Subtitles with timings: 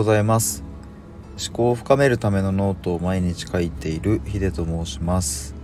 [0.00, 0.64] ございます。
[1.46, 5.54] 思考を深めるためのノートを毎日書いているヒデと申します。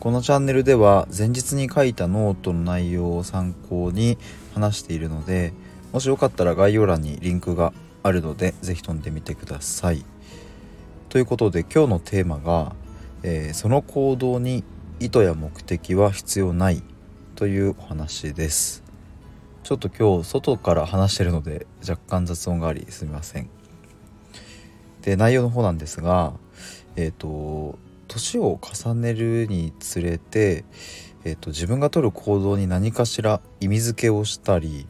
[0.00, 4.18] このチャンネルでは前日に書いたノートの内容を参考に
[4.52, 5.52] 話しているので
[5.92, 7.72] もしよかったら概要欄にリンクが
[8.02, 10.04] あるので是非飛んでみてください。
[11.08, 12.74] ということで今日のテーマが、
[13.22, 14.64] えー、その行動に
[14.98, 16.82] 意図や目的は必要ない
[17.36, 18.82] というお話です。
[19.62, 23.48] ちょっと今日外から話してるので若干雑音がありすみません。
[25.02, 26.32] で内容の方なんですが
[26.96, 30.64] えっ、ー、と年を重ねるにつれて、
[31.24, 34.86] えーと、自分が取る行動に何かしら意味付けをしたり、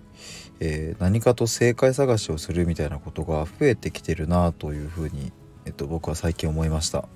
[0.61, 5.33] えー、何かと正解探しをするみたいなことが増えてきてるなというふうに、
[5.67, 7.09] えーと、僕は最近思いました。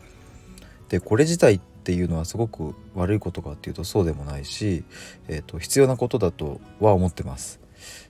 [0.89, 4.85] でこれ自体っていうのはすごく悪いことかっていうとそうでもないし、
[5.29, 7.61] えーと、必要なことだとは思ってます。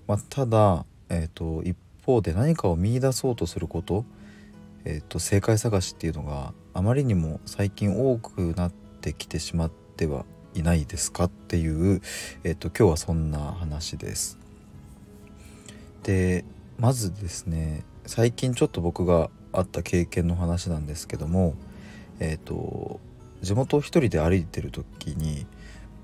[0.08, 4.05] まあ、ただ、えー、と一方で何かを見いだそうとすること、
[4.84, 12.00] えー、と正解探しっていうのがあまりにも最近多くなってきてしまってはいないですかっていう、
[12.44, 14.38] えー、と今日はそんな話です。
[16.03, 16.44] で
[16.78, 21.55] まずですね最近ちょっと僕があった経験の話なんですけども
[22.19, 23.00] えっ、ー、と
[23.41, 25.47] 地元を一人で歩いてる時に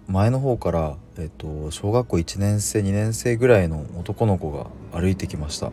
[0.08, 4.66] 前の方から、えーと、小学校1年生2年生ぐらいの男の子が
[4.98, 5.70] 歩いてきました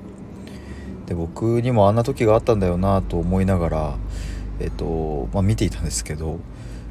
[1.05, 3.97] で僕にもあんな時があったんだよなと思いながら、
[4.59, 6.39] えーとまあ、見ていたんですけど、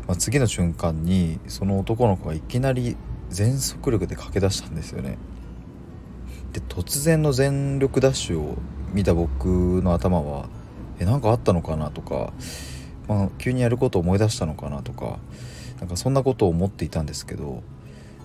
[0.06, 2.96] まあ、次の瞬間にその男の子がいきなり
[3.30, 5.18] 全速力で駆け出したんですよね。
[6.52, 8.58] で突然の全力ダッシュを
[8.92, 9.46] 見た僕
[9.82, 10.48] の頭は
[11.00, 12.32] えなんかあったのかなとか
[13.08, 15.18] まあ、急にやることを思い出したのかなとか
[15.80, 17.62] なんかそんなことを思っていたんですけど、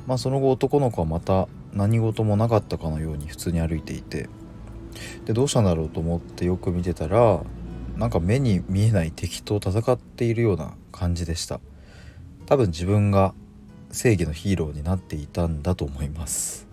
[0.08, 4.30] まあ、その後男の子はまた何事もなかったかのように普通に歩いていて
[5.26, 7.42] でどうしたんだろうと思ってよく見てたら
[7.98, 11.60] なんか目に見えない敵と戦っているような感じでした。
[12.46, 13.34] 多分自分が
[13.92, 16.68] 正義のヒーローになっていたんだと思います。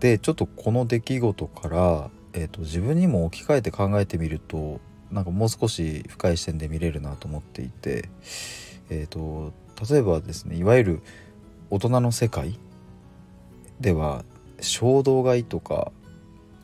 [0.00, 4.80] でちょっとこの出来事から、えーと自分にも置き換えて考えてみると
[5.14, 8.08] なんかもう少し深い視点で見れるなと思っていて、
[8.90, 9.52] えーと、
[9.88, 11.02] 例えばですねいわゆる
[11.70, 12.58] 大人の世界
[13.80, 14.24] では
[14.60, 15.92] 衝動買いとか、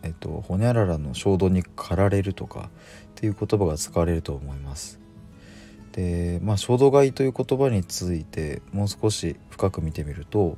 [0.02, 4.98] えーと、ほにゃららの衝動に駆られるとかっていう言葉が使われると思います。
[5.92, 10.56] でまあ衝動買いという言葉についてもう少し深く見てみると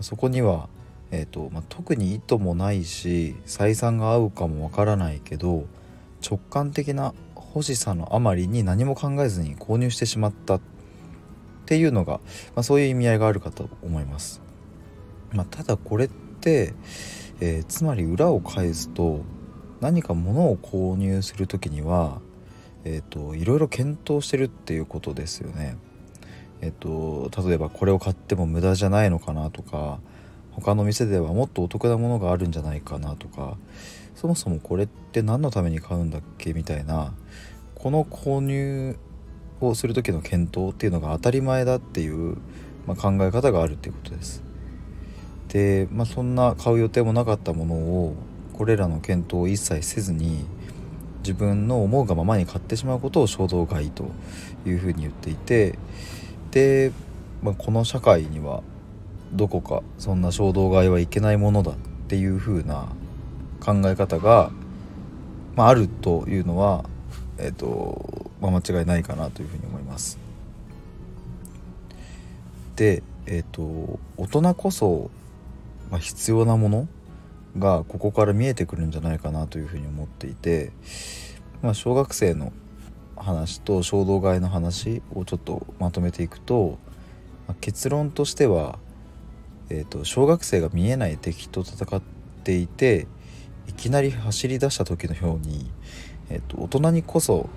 [0.00, 0.68] そこには、
[1.12, 5.66] えーとまあ、特に意図もないし採算が合うかもわからないけど
[6.28, 7.14] 直感的な
[7.54, 10.60] 欲しさのあまりに何も考えずに購入してしまったっ
[11.66, 12.14] ていうのが、
[12.54, 14.40] まあ、そういう意味合いがあるかと思います。
[15.32, 16.74] まあ、ただこれって、
[17.40, 19.22] えー、つまり裏を返すと
[19.80, 22.20] 何か物を購入する時には、
[22.84, 25.76] えーと、いろいろ検討してるっていうことですよね。
[26.60, 30.00] えっ、ー、と例えばこれを買っても無駄じゃないのかなとか
[30.52, 33.56] 他の店ではもっとお得なものがあるんじゃないかなとか
[34.14, 37.14] そもそもこれって何のために買うんだっけみたいな
[37.74, 38.98] この購入
[39.62, 42.36] をする時の検討っていうのが当たり前だっていう、
[42.86, 44.49] まあ、考え方があるっていうことです。
[45.52, 48.14] で、まあ、そんな買う予定もなかったものを
[48.52, 50.44] これらの検討を一切せずに
[51.18, 54.10] 自分の思うがままに買ってしまうことを衝動買いと
[54.66, 55.78] いうふうに言っていて
[56.50, 56.92] で、
[57.42, 58.62] まあ、この社会には
[59.32, 61.74] どこかそんな衝動買いはいけないものだっ
[62.08, 62.88] ていうふうな
[63.60, 64.50] 考え方が、
[65.56, 66.84] まあ、あるというのは、
[67.38, 70.18] えーとまあ、間違いないかなというふうに思います。
[72.76, 75.10] で、えーと、大人こそ、
[75.90, 76.88] まあ、必要なもの
[77.58, 80.72] がここから見えてくるんじゃないかなというふうに思っていて、
[81.62, 82.52] まあ、小学生の
[83.16, 86.78] 話と衝動買いの話をちょっとまとめていくと、
[87.46, 88.78] まあ、結論としては、
[89.68, 92.00] えーと小学生が見えない敵と戦っ
[92.44, 93.06] ていて
[93.68, 95.70] いきなり走り出した時のように、
[96.28, 97.48] えっと、大人にこそ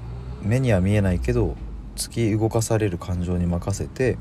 [0.44, 1.56] 目には見えないけど
[1.96, 4.18] 突き動かされる感情に任せて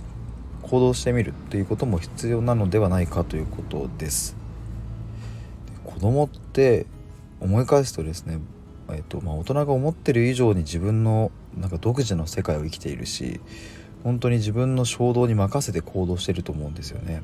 [0.63, 4.37] 行動してみるということも必要なのではないかということです。
[5.85, 6.87] 子供って
[7.41, 8.39] 思い返すとですね、
[8.91, 13.41] えっとまあ、大人が思ってる以上に自分のなんか独自の世界を生きているし
[14.05, 17.23] 本当に自分の衝動に任せて行動してると思うんですよね。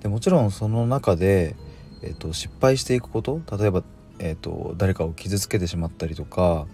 [0.00, 1.56] でもちろんその中で
[2.02, 3.82] えーと、失敗していくこと例えば、
[4.18, 6.66] えーと、誰かを傷つけてしまったりとか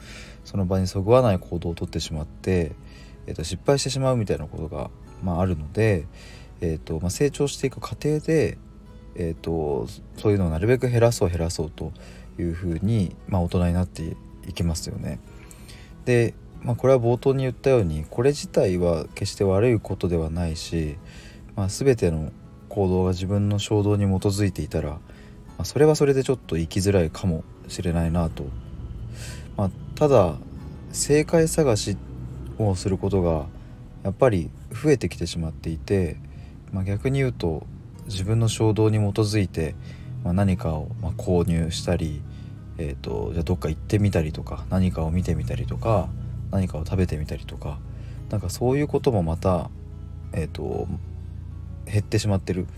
[0.44, 2.72] その場にそぐわない行動をとってしまって、
[3.28, 4.90] えーと、失敗してしまうみたいなことが、
[5.22, 6.06] まあ、あるので、
[6.62, 8.56] えーとまあ、成長していく過程で、
[9.14, 9.86] えー、と
[10.16, 11.92] そういうのをなるべく減らそう減らそうと
[12.38, 14.16] いうふうに、まあ、大人になって
[14.48, 15.20] いきますよね。
[16.06, 16.32] で、
[16.62, 20.96] まあ、これは冒頭に言ったようにこれ自体は決して悪いことではないし、
[21.54, 22.32] まあ、全ての
[22.70, 24.98] 行動が自分の衝動に基づいていたら、ま
[25.58, 28.44] あ、それはそれでちょっと生きづらいかもしれないなと。
[29.58, 30.36] まあ、ただ
[30.92, 31.98] 正解探し
[32.66, 33.46] をすることが
[34.02, 36.16] やっぱり増えてきてしまっていて、
[36.72, 37.66] まあ、逆に言うと
[38.06, 39.74] 自分の衝動に基づいて、
[40.24, 42.22] まあ、何かをま購入したり、
[42.78, 46.08] えーと、じゃあどっか行ってみたりとか何かを見てみたりとか
[46.50, 47.78] 何かを食べてみたりとか
[48.30, 49.70] なんかそういうこともまた、
[50.32, 50.88] えーと
[51.90, 52.68] 減ってしまってるっ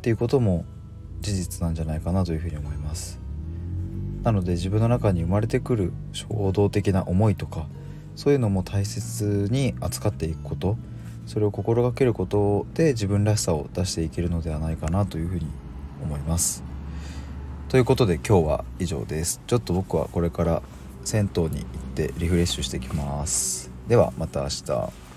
[0.00, 0.64] ていうことも
[1.20, 3.20] 事実なんじゃないかなというふうに思います。
[4.22, 7.66] なので自分の中に生まれてくる衝動的な思いとか
[8.16, 10.76] そういうのも大切に扱っていくこと
[11.26, 15.46] それを心がけることで自分らしさを出していけるのではないかなというふうに
[16.02, 16.64] 思います。
[17.68, 19.40] ということで今日は以上です。
[19.46, 20.62] ちょっと僕はこれから
[21.04, 21.62] 銭湯に行っ
[21.94, 23.70] てリフレッシュしてきます。
[23.86, 25.09] ではまた明日。